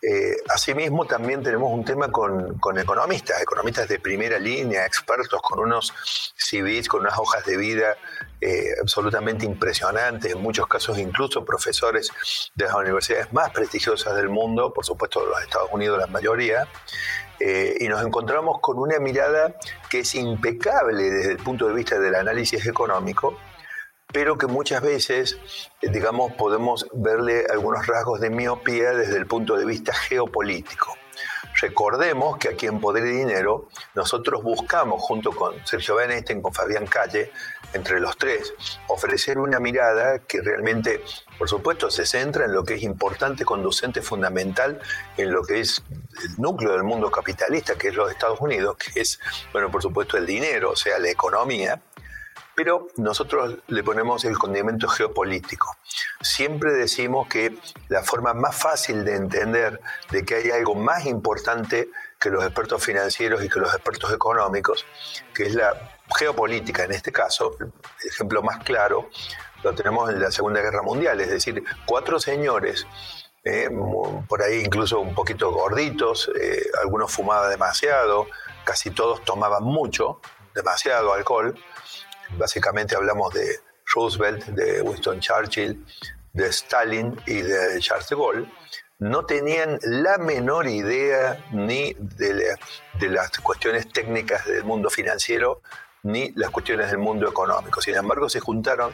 [0.02, 5.92] Eh, asimismo, también tenemos un tema con, economistas, economistas de primera línea, expertos con unos
[6.36, 7.98] CVs, con unas hojas de vida
[8.40, 12.12] eh, absolutamente impresionantes, en muchos casos incluso profesores
[12.54, 16.68] de las universidades más prestigiosas del mundo, por supuesto de los Estados Unidos la mayoría,
[17.40, 19.56] eh, y nos encontramos con una mirada
[19.90, 23.38] que es impecable desde el punto de vista del análisis económico,
[24.18, 25.38] pero que muchas veces,
[25.80, 30.98] eh, digamos, podemos verle algunos rasgos de miopía desde el punto de vista geopolítico.
[31.62, 36.88] Recordemos que aquí en Poder y Dinero nosotros buscamos, junto con Sergio Benestein, con Fabián
[36.88, 37.32] Calle,
[37.74, 38.56] entre los tres,
[38.88, 41.04] ofrecer una mirada que realmente,
[41.38, 44.80] por supuesto, se centra en lo que es importante, conducente, fundamental,
[45.16, 45.84] en lo que es
[46.24, 49.20] el núcleo del mundo capitalista, que es los Estados Unidos, que es,
[49.54, 51.80] bueno, por supuesto, el dinero, o sea, la economía,
[52.58, 55.78] pero nosotros le ponemos el condimento geopolítico.
[56.22, 57.56] Siempre decimos que
[57.88, 62.84] la forma más fácil de entender de que hay algo más importante que los expertos
[62.84, 64.88] financieros y que los expertos económicos,
[65.36, 67.72] que es la geopolítica en este caso, el
[68.10, 69.08] ejemplo más claro
[69.62, 72.88] lo tenemos en la Segunda Guerra Mundial, es decir, cuatro señores
[73.44, 73.70] eh,
[74.28, 78.26] por ahí incluso un poquito gorditos, eh, algunos fumaban demasiado,
[78.64, 80.22] casi todos tomaban mucho,
[80.56, 81.56] demasiado alcohol,
[82.32, 83.60] Básicamente hablamos de
[83.94, 85.86] Roosevelt, de Winston Churchill,
[86.34, 88.48] de Stalin y de Charles de Gaulle,
[89.00, 92.58] no tenían la menor idea ni de,
[93.10, 95.62] las cuestiones técnicas del mundo financiero
[96.04, 97.82] ni las cuestiones del mundo económico.
[97.82, 98.94] Sin embargo, se juntaron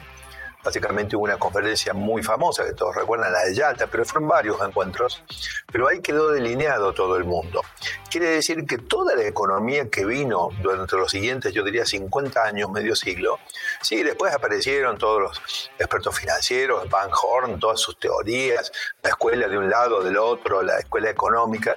[0.64, 4.60] Básicamente hubo una conferencia muy famosa, que todos recuerdan, la de Yalta, pero fueron varios
[4.62, 5.22] encuentros,
[5.70, 7.60] pero ahí quedó delineado todo el mundo.
[8.10, 12.70] Quiere decir que toda la economía que vino durante los siguientes, yo diría 50 años,
[12.70, 13.38] medio siglo,
[13.82, 18.72] sí, después aparecieron todos los expertos financieros, Van Horn, todas sus teorías,
[19.02, 21.76] la escuela de un lado, del otro, la escuela económica,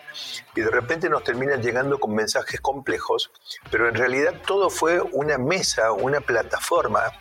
[0.56, 3.32] y de repente nos terminan llegando con mensajes complejos,
[3.70, 7.12] pero en realidad todo fue una mesa, una plataforma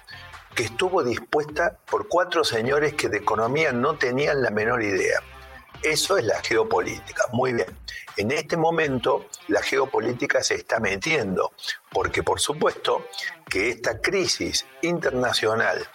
[0.56, 5.20] que estuvo dispuesta por cuatro señores que de economía no tenían la menor idea.
[5.82, 7.24] Eso es la geopolítica.
[7.32, 7.68] Muy bien.
[8.16, 11.52] En este momento la geopolítica se está metiendo,
[11.92, 13.06] porque por supuesto
[13.48, 15.86] que esta crisis internacional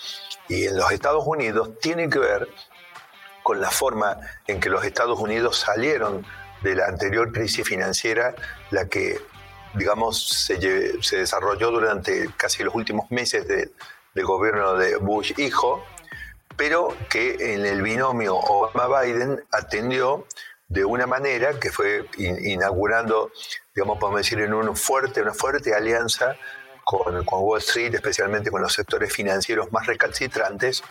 [0.48, 2.48] y en los Estados Unidos tiene que ver
[3.42, 6.24] con la forma en que los Estados Unidos salieron
[6.62, 8.36] de la anterior crisis financiera,
[8.70, 9.20] la que,
[9.74, 10.58] digamos, se,
[11.18, 13.72] desarrolló durante casi los últimos meses de,
[14.14, 15.84] del gobierno de Bush hijo,
[16.58, 20.26] pero que en el binomio Obama-Biden atendió
[20.68, 23.32] de una manera que fue inaugurando,
[23.76, 26.38] digamos, podemos decir, en un fuerte, una fuerte alianza
[26.86, 30.84] con, Wall Street, especialmente con los sectores financieros más recalcitrantes,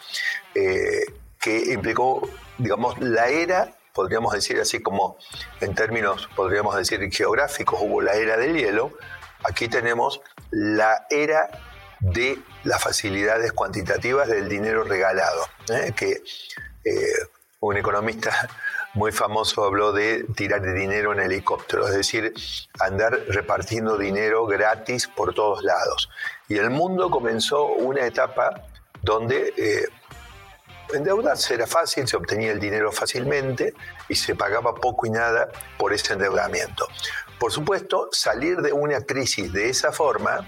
[0.54, 1.04] eh,
[1.38, 2.28] que implicó,
[2.58, 5.16] digamos, la era, podríamos decir así como
[5.60, 8.92] en términos, podríamos decir geográficos, hubo la era del hielo,
[9.44, 11.48] aquí tenemos la era
[12.00, 15.92] de las facilidades cuantitativas del dinero regalado, ¿eh?
[15.94, 16.22] que
[16.84, 17.14] eh,
[17.60, 18.48] un economista
[18.94, 22.32] muy famoso habló de tirar dinero en helicóptero, es decir,
[22.80, 26.10] andar repartiendo dinero gratis por todos lados.
[26.48, 28.66] Y el mundo comenzó una etapa
[29.02, 29.86] donde eh,
[30.92, 33.74] endeudarse era fácil, se obtenía el dinero fácilmente
[34.08, 36.88] y se pagaba poco y nada por ese endeudamiento.
[37.38, 40.46] Por supuesto, salir de una crisis de esa forma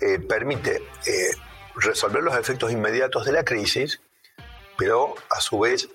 [0.00, 1.30] eh, permite eh,
[1.76, 4.00] resolver los efectos inmediatos de la crisis,
[4.76, 5.88] pero a su vez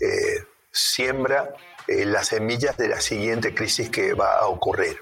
[0.00, 1.54] eh, siembra
[1.86, 4.98] las semillas de la siguiente crisis que va a ocurrir.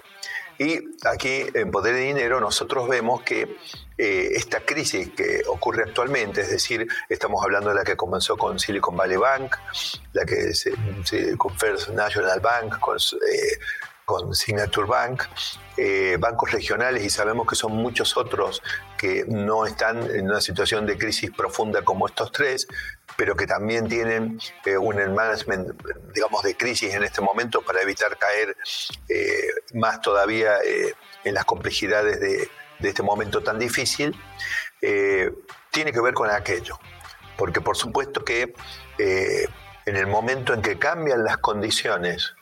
[0.58, 3.56] Y aquí en Poder de Dinero nosotros vemos que
[3.96, 8.96] esta crisis que ocurre actualmente, es decir, estamos hablando de la que comenzó con Silicon
[8.96, 9.56] Valley Bank,
[10.12, 10.72] la que se,
[11.36, 12.98] con First National Bank, con
[14.10, 15.22] con Signature Bank,
[15.76, 18.60] eh, bancos regionales y sabemos que son muchos otros
[18.98, 22.66] que no están en una situación de crisis profunda como estos tres,
[23.16, 25.80] pero que también tienen eh, un management,
[26.12, 28.56] digamos, de crisis en este momento para evitar caer
[29.08, 30.54] eh, más todavía
[31.22, 32.48] en las complejidades de,
[32.80, 34.12] de, este momento tan difícil,
[35.70, 36.80] tiene que ver con aquello.
[37.36, 38.54] Porque por supuesto que
[38.98, 42.34] en el momento en que cambian las condiciones,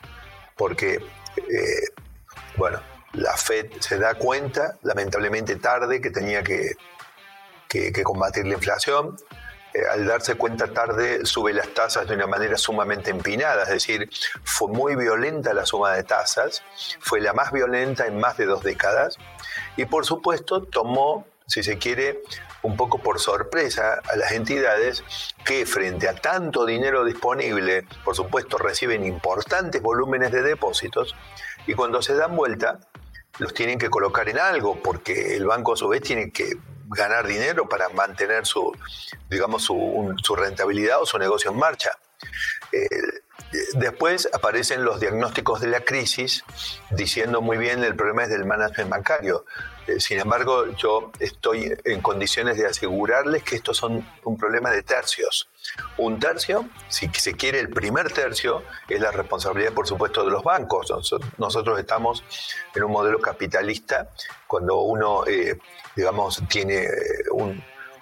[0.57, 1.01] porque
[1.39, 1.93] eh,
[2.57, 2.81] bueno,
[3.15, 6.77] la Fed se da cuenta, lamentablemente tarde, que tenía que,
[8.03, 9.17] combatir la inflación.
[9.75, 14.09] Eh, al darse cuenta tarde, sube las tasas de una manera sumamente empinada, es decir,
[14.43, 16.63] fue muy violenta la suma de tasas,
[17.01, 19.19] fue la más violenta en más de dos décadas,
[19.77, 22.23] y por supuesto tomó si se quiere,
[22.63, 25.05] un poco por sorpresa a las entidades
[25.45, 31.15] que frente a tanto dinero disponible, por supuesto, reciben importantes volúmenes de depósitos
[31.67, 32.81] y cuando se dan vuelta,
[33.39, 36.57] los tienen que colocar en algo, porque el banco a su vez tiene que
[36.89, 38.73] ganar dinero para mantener su,
[39.29, 41.91] digamos, su, rentabilidad o su negocio en marcha.
[42.73, 42.89] Eh,
[43.75, 46.45] después aparecen los diagnósticos de la crisis
[46.91, 49.45] diciendo muy bien el problema es del management bancario.
[49.87, 54.83] Eh, sin embargo, yo estoy en condiciones de asegurarles que estos son un problema de
[54.83, 55.49] tercios.
[55.97, 60.45] Un tercio, si se quiere el primer tercio, es la responsabilidad, por supuesto, de los
[60.45, 60.93] bancos.
[61.39, 62.23] Nosotros estamos
[62.75, 64.11] en un modelo capitalista
[64.47, 65.59] cuando uno, eh,
[65.97, 66.91] digamos, tiene eh,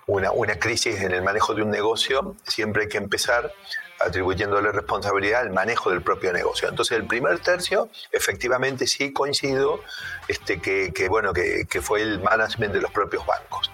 [0.06, 3.52] una, una crisis en el manejo de un negocio, siempre hay que empezar
[4.00, 6.68] atribuyéndole responsabilidad al manejo del propio negocio.
[6.68, 9.80] Entonces, el primer tercio, efectivamente sí coincido
[10.28, 13.70] este, que, bueno, que, fue el management de los propios bancos.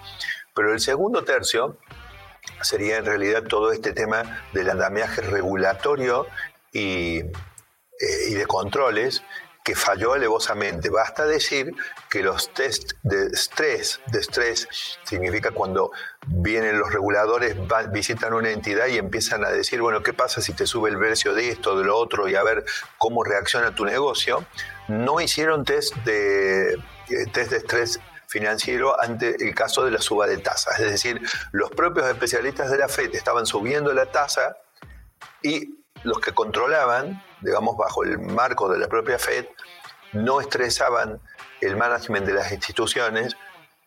[0.53, 1.77] Pero el segundo tercio
[2.61, 6.27] sería en realidad todo este tema del andamiaje regulatorio
[6.71, 9.23] y, eh, y de controles
[9.63, 10.89] que falló alevosamente.
[10.89, 11.73] Basta decir
[12.09, 14.67] que los test de estrés, de estrés
[15.03, 15.91] significa cuando
[16.27, 17.55] vienen los reguladores,
[17.91, 21.33] visitan una entidad y empiezan a decir, bueno, ¿qué pasa si te sube el precio
[21.33, 22.65] de esto, de lo otro y a ver
[22.97, 24.45] cómo reacciona tu negocio?
[24.89, 30.27] No hicieron test de, eh, test de estrés financiero ante el caso de la suba
[30.27, 30.79] de tasas.
[30.79, 31.21] Es decir,
[31.51, 34.57] los propios especialistas de la FED estaban subiendo la tasa
[35.41, 39.45] y los que controlaban, digamos, bajo el marco de la propia FED,
[40.13, 41.19] no estresaban
[41.61, 43.35] el management de las instituciones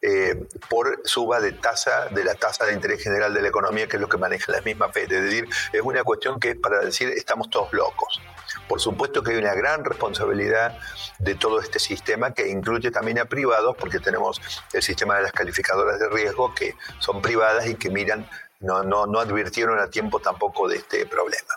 [0.02, 3.96] eh, por suba de tasa, de la tasa de interés general de la economía, que
[3.96, 5.10] es lo que maneja la misma FED.
[5.10, 8.20] Es decir, es una cuestión que es para decir estamos todos locos.
[8.68, 10.78] Por supuesto que hay una gran responsabilidad
[11.18, 14.40] de todo este sistema que incluye también a privados, porque tenemos
[14.72, 18.28] el sistema de las calificadoras de riesgo que son privadas y que miran,
[18.60, 21.54] no, no, no advirtieron a tiempo tampoco de este problema.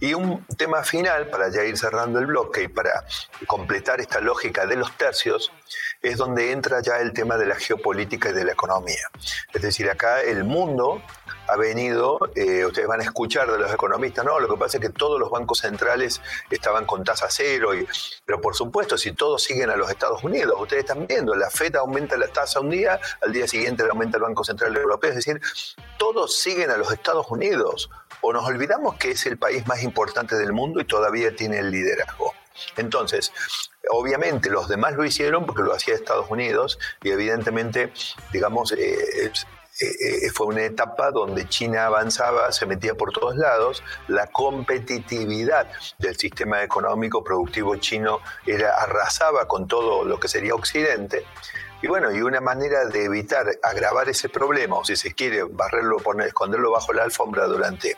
[0.00, 3.04] Y un tema final, para ya ir cerrando el bloque y para
[3.46, 5.52] completar esta lógica de los tercios,
[6.02, 9.08] es donde entra ya el tema de la geopolítica y de la economía.
[9.52, 11.02] Es decir, acá el mundo
[11.48, 14.80] ha venido, eh, ustedes van a escuchar de los economistas, no, lo que pasa es
[14.80, 17.72] que todos los bancos centrales estaban con tasa cero,
[18.24, 21.76] pero por supuesto, si todos siguen a los Estados Unidos, ustedes están viendo, la FED
[21.76, 25.16] aumenta la tasa un día, al día siguiente le aumenta el Banco Central Europeo, es
[25.16, 25.40] decir,
[25.98, 27.90] todos siguen a los Estados Unidos,
[28.22, 31.70] o nos olvidamos que es el país más importante del mundo y todavía tiene el
[31.70, 32.34] liderazgo.
[32.76, 33.32] Entonces,
[33.90, 37.92] obviamente los demás lo hicieron porque lo hacía Estados Unidos y evidentemente,
[38.32, 39.32] digamos, eh,
[39.80, 46.16] eh, fue una etapa donde China avanzaba, se metía por todos lados, la competitividad del
[46.18, 51.24] sistema económico productivo chino era, arrasaba con todo lo que sería Occidente.
[51.82, 55.96] Y bueno, y una manera de evitar agravar ese problema, o si se quiere barrerlo,
[55.98, 57.96] poner, esconderlo bajo la alfombra durante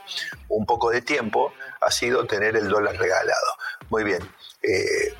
[0.49, 3.47] un poco de tiempo, ha sido tener el dólar regalado.
[3.91, 4.23] Muy bien.
[4.63, 5.15] Eh,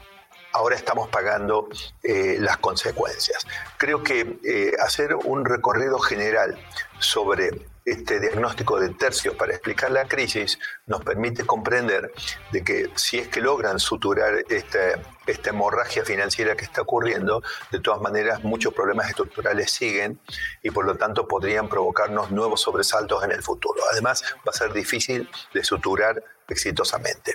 [0.53, 1.69] ahora estamos pagando
[2.03, 3.45] eh, las consecuencias.
[3.79, 6.57] Creo que eh, hacer un recorrido general
[6.99, 7.51] sobre
[7.85, 12.13] este diagnóstico de tercios para explicar la crisis nos permite comprender
[12.53, 17.81] de que si es que logran suturar este, esta hemorragia financiera que está ocurriendo, de
[17.81, 20.21] todas maneras muchos problemas estructurales siguen
[20.63, 23.83] y por lo tanto podrían provocarnos nuevos sobresaltos en el futuro.
[23.91, 27.35] Además, va a ser difícil de suturar exitosamente.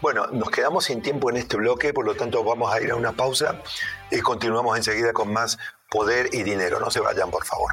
[0.00, 2.96] Bueno, nos quedamos sin tiempo en este bloque, por lo tanto vamos a ir a
[2.96, 3.60] una pausa
[4.10, 5.58] y continuamos enseguida con más
[5.90, 6.80] poder y dinero.
[6.80, 7.72] No se vayan, por favor.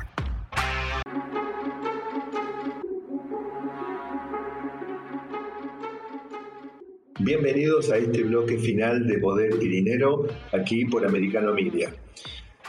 [7.19, 11.93] Bienvenidos a este bloque final de Poder y Dinero aquí por Americano Media.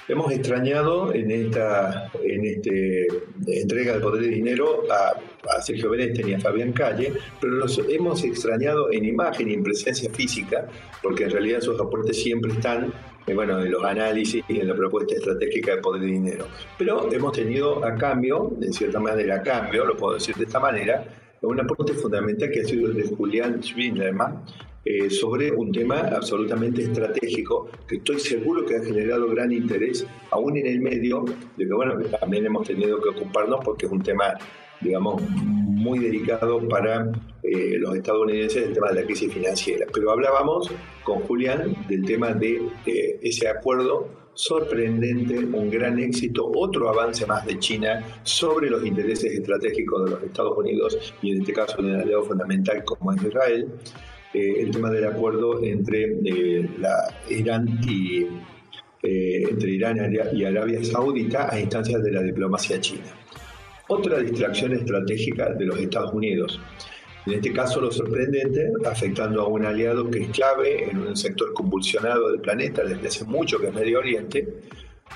[0.09, 3.07] Hemos extrañado en esta en este
[3.47, 8.25] entrega de Poder y Dinero a, Sergio Benesten y a Fabián Calle, pero los hemos
[8.25, 10.67] extrañado en imagen y en presencia física,
[11.03, 12.93] porque en realidad sus aportes siempre están
[13.27, 16.47] en, bueno, en los análisis y en la propuesta estratégica de Poder y Dinero.
[16.77, 20.59] Pero hemos tenido a cambio, de cierta manera a cambio, lo puedo decir de esta
[20.59, 21.05] manera,
[21.49, 24.45] un aporte fundamental que ha sido el de Julián Schwindelman
[24.85, 30.57] eh, sobre un tema absolutamente estratégico que estoy seguro que ha generado gran interés, aún
[30.57, 31.25] en el medio,
[31.57, 34.35] de que bueno, también hemos tenido que ocuparnos porque es un tema,
[34.81, 37.13] digamos, muy delicado para
[37.45, 39.87] eh, los estadounidenses, el tema de la crisis financiera.
[39.93, 40.69] Pero hablábamos
[41.05, 47.45] con Julián del tema de eh, ese acuerdo sorprendente, un gran éxito, otro avance más
[47.47, 51.93] de China sobre los intereses estratégicos de los Estados Unidos y en este caso de
[51.93, 53.69] un aliado fundamental como es Israel,
[54.35, 56.69] eh, el tema del acuerdo entre eh,
[57.29, 58.23] Irán y,
[59.03, 63.05] eh, entre Irán y Arabia Saudita a instancias de la diplomacia china.
[63.89, 66.59] Otra distracción estratégica de los Estados Unidos.
[67.25, 71.53] En este caso, lo sorprendente, afectando a un aliado que es clave en un sector
[71.53, 74.47] convulsionado del planeta desde hace mucho, que es Medio Oriente.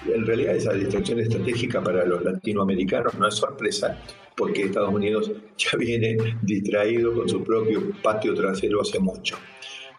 [0.06, 4.00] En realidad, esa distracción estratégica para los latinoamericanos no es sorpresa,
[4.36, 9.36] porque Estados Unidos ya viene distraído con su propio patio trasero hace mucho.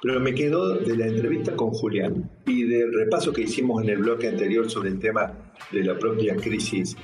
[0.01, 3.97] Pero me quedó de la entrevista con Julián y del repaso que hicimos en el
[3.97, 5.33] bloque anterior sobre el tema
[5.71, 6.95] de la propia crisis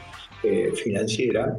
[0.43, 1.57] eh, financiera,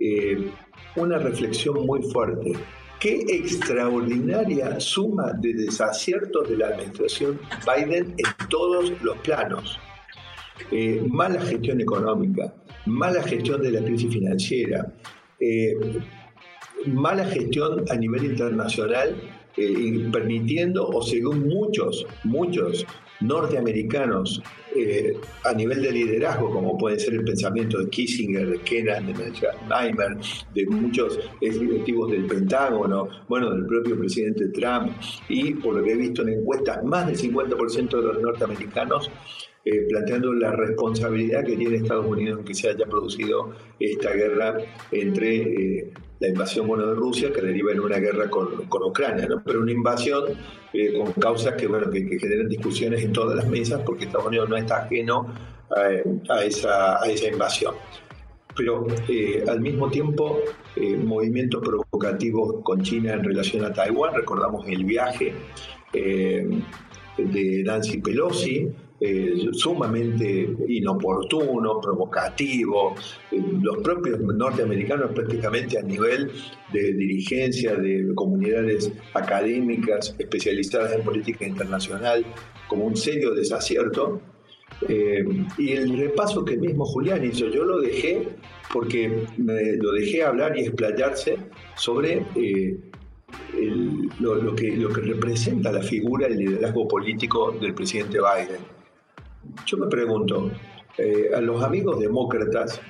[0.00, 0.50] eh,
[0.96, 2.52] una reflexión muy fuerte.
[3.00, 9.78] Qué extraordinaria suma de desaciertos de la administración Biden en todos los planos.
[10.70, 12.54] Eh, mala gestión económica,
[12.86, 14.92] mala gestión de la crisis financiera,
[16.86, 19.14] mala gestión a nivel internacional
[19.56, 22.84] eh, permitiendo, o según muchos, muchos
[23.20, 24.42] norteamericanos
[24.74, 29.32] eh, a nivel de liderazgo, como puede ser el pensamiento de Kissinger, de Kennan, de
[29.68, 30.16] Neimer,
[30.54, 34.92] de muchos directivos del Pentágono, bueno, del propio presidente Trump,
[35.28, 39.10] y por lo que he visto en encuestas, más del 50% de los norteamericanos
[39.66, 44.58] eh, planteando la responsabilidad que tiene Estados Unidos en que se haya producido esta guerra
[44.90, 45.90] entre
[46.24, 49.42] la invasión bueno, de Rusia que deriva en una guerra con, Ucrania, ¿no?
[49.44, 50.24] pero una invasión
[50.72, 54.48] eh, con causas que, bueno, que, generan discusiones en todas las mesas porque Estados Unidos
[54.48, 55.26] no está ajeno
[56.30, 57.74] a, esa, a esa invasión.
[58.56, 60.38] Pero eh, al mismo tiempo,
[60.76, 65.34] eh, movimientos provocativos con China en relación a Taiwán, recordamos el viaje
[65.92, 68.68] de Nancy Pelosi,
[69.00, 72.94] eh, sumamente inoportuno, provocativo.
[73.30, 76.30] Eh, los propios norteamericanos prácticamente a nivel
[76.72, 82.24] de dirigencia de comunidades académicas especializadas en política internacional
[82.68, 84.20] como un serio desacierto.
[84.88, 85.24] Eh,
[85.58, 88.28] y el repaso que mismo Julián hizo, yo lo dejé
[88.72, 91.36] porque lo dejé hablar y explayarse
[91.76, 92.24] sobre
[94.20, 98.83] lo, que, lo que representa la figura, el liderazgo político del presidente Biden.
[99.66, 100.50] Yo me pregunto,
[100.98, 102.80] eh, a los amigos demócratas,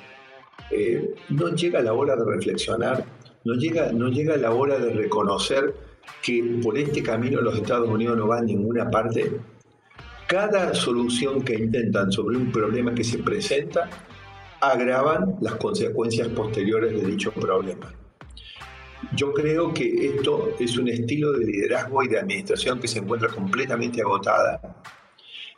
[0.70, 3.04] eh, ¿no llega la hora de reflexionar?
[3.44, 5.74] ¿No llega, ¿No llega la hora de reconocer
[6.22, 9.32] que por este camino los Estados Unidos no van a ninguna parte?
[10.26, 13.88] Cada solución que intentan sobre un problema que se presenta
[14.60, 17.92] agravan las consecuencias posteriores de dicho problema.
[19.14, 23.28] Yo creo que esto es un estilo de liderazgo y de administración que se encuentra
[23.28, 24.82] completamente agotada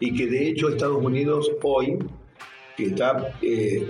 [0.01, 1.99] y que de hecho Estados Unidos hoy,
[2.79, 3.89] está eh,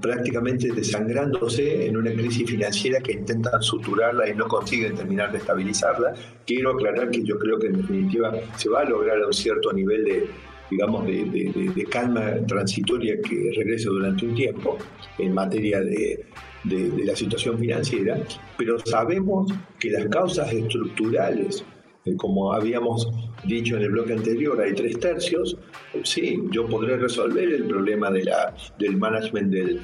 [0.00, 6.14] prácticamente desangrándose en una crisis financiera que intentan suturarla y no consiguen terminar de estabilizarla,
[6.46, 10.04] quiero aclarar que yo creo que en definitiva se va a lograr un cierto nivel
[10.04, 10.26] de
[10.70, 14.78] digamos, de, calma transitoria que regrese durante un tiempo
[15.18, 16.24] en materia de,
[16.64, 18.18] de, la situación financiera,
[18.56, 21.62] pero sabemos que las causas estructurales
[22.16, 23.08] como habíamos
[23.44, 25.56] dicho en el bloque anterior, hay tres tercios,
[26.02, 29.80] sí, yo podré resolver el problema del management del,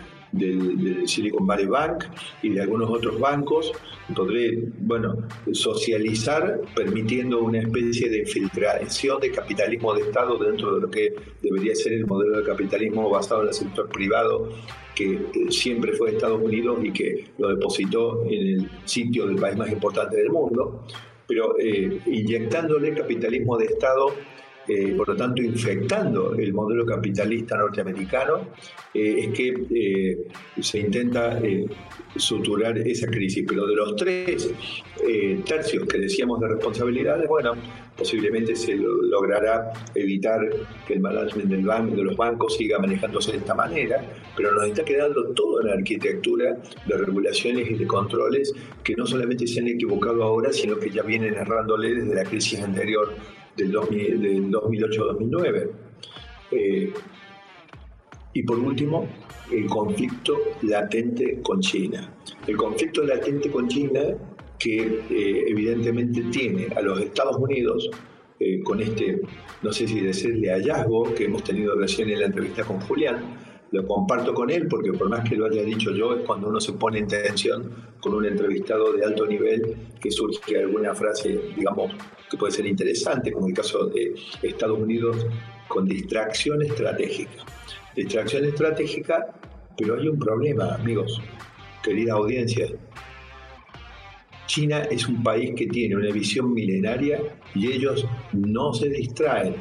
[1.06, 2.04] Silicon Valley Bank
[2.42, 3.72] y de algunos otros bancos,
[4.14, 10.90] podré, bueno, socializar permitiendo una especie de infiltración de capitalismo de Estado dentro de lo
[10.90, 14.50] que debería ser el modelo de capitalismo basado en el sector privado
[14.94, 19.70] que siempre fue Estados Unidos y que lo depositó en el sitio del país más
[19.70, 20.84] importante del mundo
[21.28, 24.14] pero eh, inyectándole capitalismo de Estado,
[24.68, 28.48] eh, por lo tanto infectando el modelo capitalista norteamericano,
[28.94, 30.26] eh, es que
[30.60, 31.40] se intenta
[32.16, 33.44] suturar esa crisis.
[33.48, 34.50] Pero de los tres
[35.44, 37.54] tercios que decíamos de responsabilidades, bueno,
[37.98, 40.40] posiblemente se logrará evitar
[40.86, 44.00] que el management del banco, de los bancos siga manejándose de esta manera,
[44.36, 46.56] pero nos está quedando toda una arquitectura
[46.86, 48.54] de regulaciones y de controles
[48.84, 52.60] que no solamente se han equivocado ahora, sino que ya vienen errándole desde la crisis
[52.60, 53.12] anterior
[53.58, 55.70] del, 2008-2009.
[56.50, 56.92] Eh,
[58.32, 59.06] y por último,
[59.52, 62.14] el conflicto latente con China.
[62.46, 64.00] El conflicto latente con China
[64.58, 67.90] que eh, evidentemente tiene a los Estados Unidos
[68.40, 69.20] eh, con este,
[69.62, 73.18] no sé si decirle hallazgo que hemos tenido recién en la entrevista con Julián,
[73.70, 76.60] lo comparto con él porque por más que lo haya dicho yo, es cuando uno
[76.60, 81.92] se pone en tensión con un entrevistado de alto nivel que surge alguna frase, digamos,
[82.30, 85.26] que puede ser interesante, como el caso de Estados Unidos
[85.66, 87.44] con distracción estratégica.
[87.94, 89.26] Distracción estratégica,
[89.76, 91.20] pero hay un problema, amigos,
[91.82, 92.68] querida audiencia,
[94.48, 97.20] China es un país que tiene una visión milenaria
[97.54, 99.56] y ellos no se distraen.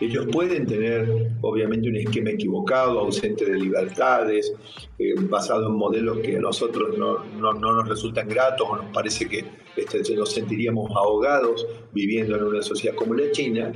[0.00, 1.08] Ellos pueden tener,
[1.40, 4.52] obviamente, un esquema equivocado, ausente de libertades,
[4.98, 7.24] eh, basado en modelos que a nosotros no,
[7.54, 9.44] nos resultan gratos o nos parece que
[9.76, 13.72] este, nos sentiríamos ahogados viviendo en una sociedad como la China.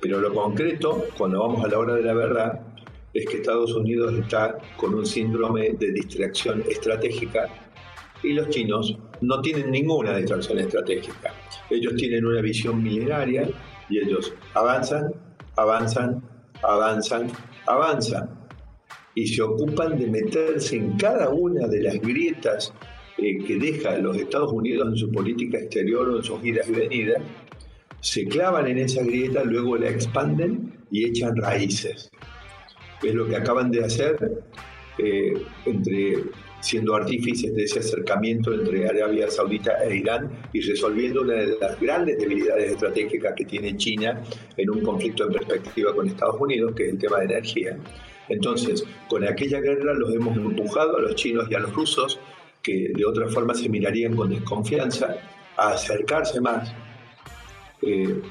[0.00, 2.60] Pero lo concreto, cuando vamos a la hora de la verdad,
[3.14, 7.48] es que Estados Unidos está con un síndrome de distracción estratégica
[8.24, 11.32] y los chinos no tienen ninguna distracción estratégica.
[11.70, 13.48] Ellos tienen una visión milenaria
[13.88, 15.12] y ellos avanzan,
[15.56, 16.22] avanzan,
[16.62, 17.30] avanzan,
[17.66, 18.30] avanzan.
[19.14, 22.72] Y se ocupan de meterse en cada una de las grietas
[23.16, 26.72] eh, que deja los Estados Unidos en su política exterior o en sus idas y
[26.72, 27.22] venidas.
[28.00, 32.10] Se clavan en esa grieta, luego la expanden y echan raíces.
[33.02, 34.42] Es lo que acaban de hacer
[34.98, 35.34] eh,
[35.64, 36.24] entre
[36.64, 41.78] siendo artífices de ese acercamiento entre Arabia Saudita e Irán y resolviendo una de las
[41.78, 44.22] grandes debilidades estratégicas que tiene China
[44.56, 47.76] en un conflicto en perspectiva con Estados Unidos, que es el tema de energía.
[48.30, 52.18] Entonces, con aquella guerra los hemos empujado a los chinos y a los rusos,
[52.62, 55.16] que de otra forma se mirarían con desconfianza,
[55.58, 56.74] a acercarse más
[57.82, 58.22] eh,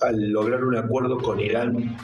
[0.00, 1.94] al lograr un acuerdo con Irán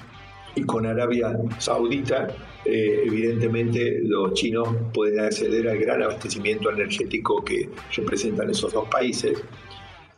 [0.54, 2.28] y con Arabia Saudita,
[2.64, 9.42] eh, evidentemente los chinos pueden acceder al gran abastecimiento energético que representan esos dos países.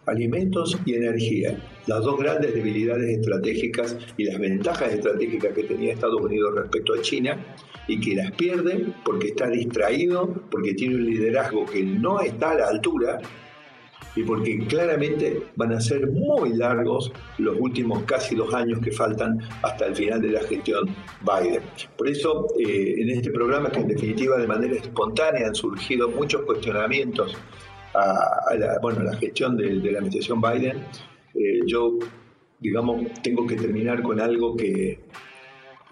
[0.07, 6.20] Alimentos y energía, las dos grandes debilidades estratégicas y las ventajas estratégicas que tenía Estados
[6.20, 7.38] Unidos respecto a China
[7.86, 12.55] y que las pierde porque está distraído, porque tiene un liderazgo que no está a
[12.55, 13.20] la altura
[14.14, 19.38] y porque claramente van a ser muy largos los últimos casi dos años que faltan
[19.62, 21.62] hasta el final de la gestión Biden.
[21.96, 26.42] Por eso, eh, en este programa, que en definitiva de manera espontánea han surgido muchos
[26.42, 27.36] cuestionamientos
[27.94, 30.84] a, la, bueno, la gestión de, la administración Biden,
[31.34, 31.98] eh, yo,
[32.58, 35.00] digamos, tengo que terminar con algo que,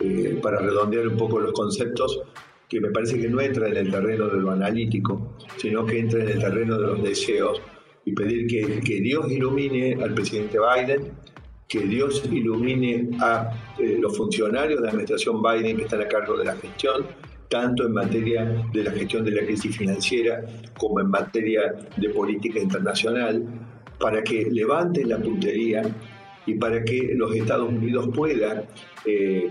[0.00, 2.22] eh, para redondear un poco los conceptos,
[2.68, 6.22] que me parece que no entra en el terreno de lo analítico, sino que entra
[6.22, 7.60] en el terreno de los deseos
[8.10, 11.12] y pedir que, que Dios ilumine al presidente Biden,
[11.68, 16.36] que Dios ilumine a eh, los funcionarios de la administración Biden que están a cargo
[16.36, 17.06] de la gestión,
[17.48, 20.44] tanto en materia de la gestión de la crisis financiera
[20.76, 23.44] como en materia de política internacional,
[23.98, 25.82] para que levanten la puntería
[26.46, 28.64] y para que los Estados Unidos puedan
[29.04, 29.48] eh,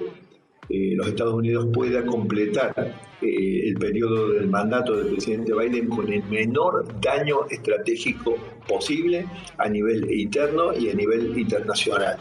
[0.69, 2.73] eh, los Estados Unidos pueda completar
[3.21, 8.35] eh, el periodo del mandato del presidente Biden con el menor daño estratégico
[8.67, 9.25] posible
[9.57, 12.17] a nivel interno y a nivel internacional.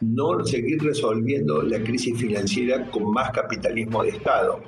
[0.00, 4.62] No seguir resolviendo la crisis financiera con más capitalismo de Estado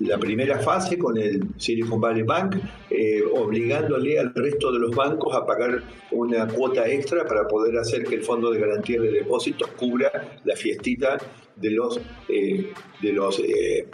[0.00, 2.56] la primera fase con el Silicon Valley Bank,
[2.90, 5.82] eh, obligándole al resto de los bancos a pagar
[6.12, 10.54] una cuota extra para poder hacer que el Fondo de Garantía de Depósitos cubra la
[10.54, 11.18] fiestita
[11.56, 12.72] de los, eh,
[13.02, 13.88] de los eh,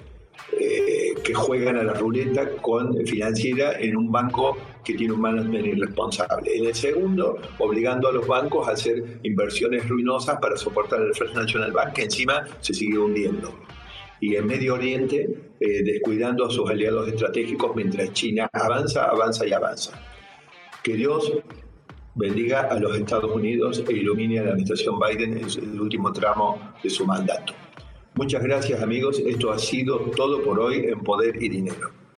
[1.23, 6.55] que juegan a la ruleta con financiera en un banco que tiene un management irresponsable.
[6.55, 11.35] En el segundo, obligando a los bancos a hacer inversiones ruinosas para soportar el First
[11.35, 13.55] National Bank, que encima se sigue hundiendo
[14.21, 19.53] y en Medio Oriente eh, descuidando a sus aliados estratégicos mientras China avanza, avanza y
[19.53, 20.01] avanza.
[20.83, 21.33] Que Dios
[22.15, 26.75] bendiga a los Estados Unidos e ilumine a la administración Biden en el último tramo
[26.83, 27.53] de su mandato.
[28.15, 32.04] Muchas gracias amigos, esto ha sido todo por hoy en Poder y Dinero.